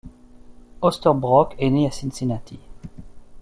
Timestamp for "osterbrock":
0.81-1.53